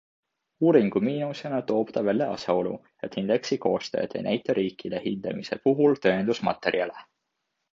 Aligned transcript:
Uuringu 0.69 1.01
miinusena 1.07 1.59
toob 1.71 1.91
ta 1.97 2.03
välja 2.07 2.29
asjaolu, 2.37 2.73
et 3.09 3.17
indeksi 3.23 3.59
koostajad 3.67 4.17
ei 4.21 4.27
näita 4.29 4.57
riikide 4.61 5.03
hindamise 5.05 5.63
puhul 5.69 5.97
tõendusmaterjale. 6.07 7.07